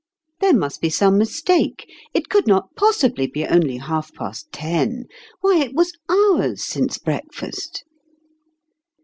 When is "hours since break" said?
6.09-7.31